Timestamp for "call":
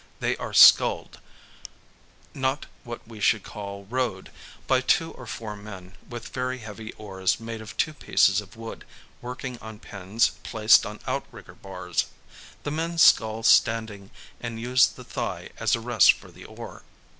3.43-3.85